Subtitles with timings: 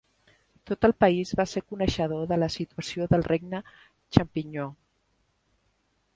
[0.69, 3.61] Tot el país va ser coneixedor de la situació del Regne
[4.19, 4.69] Xampinyó.